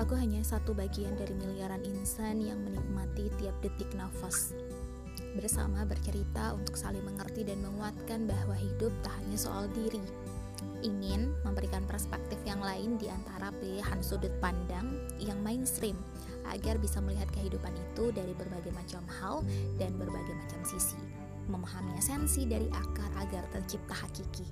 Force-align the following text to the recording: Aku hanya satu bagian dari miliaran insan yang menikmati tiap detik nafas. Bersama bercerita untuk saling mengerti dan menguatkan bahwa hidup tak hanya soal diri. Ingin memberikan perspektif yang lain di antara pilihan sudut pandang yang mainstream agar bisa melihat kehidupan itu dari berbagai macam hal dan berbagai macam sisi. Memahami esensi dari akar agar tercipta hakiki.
Aku 0.00 0.16
hanya 0.16 0.40
satu 0.40 0.72
bagian 0.72 1.12
dari 1.12 1.36
miliaran 1.36 1.84
insan 1.84 2.40
yang 2.40 2.56
menikmati 2.64 3.28
tiap 3.36 3.52
detik 3.60 3.92
nafas. 3.92 4.56
Bersama 5.36 5.84
bercerita 5.84 6.56
untuk 6.56 6.72
saling 6.72 7.04
mengerti 7.04 7.44
dan 7.44 7.60
menguatkan 7.60 8.24
bahwa 8.24 8.56
hidup 8.56 8.88
tak 9.04 9.12
hanya 9.20 9.36
soal 9.36 9.68
diri. 9.76 10.00
Ingin 10.80 11.36
memberikan 11.44 11.84
perspektif 11.84 12.40
yang 12.48 12.64
lain 12.64 12.96
di 12.96 13.12
antara 13.12 13.52
pilihan 13.60 14.00
sudut 14.00 14.32
pandang 14.40 14.88
yang 15.20 15.36
mainstream 15.44 16.00
agar 16.48 16.80
bisa 16.80 17.04
melihat 17.04 17.28
kehidupan 17.36 17.76
itu 17.76 18.08
dari 18.08 18.32
berbagai 18.32 18.72
macam 18.72 19.04
hal 19.20 19.44
dan 19.76 19.92
berbagai 20.00 20.32
macam 20.32 20.64
sisi. 20.64 20.96
Memahami 21.52 22.00
esensi 22.00 22.48
dari 22.48 22.72
akar 22.72 23.12
agar 23.20 23.44
tercipta 23.52 23.92
hakiki. 24.00 24.48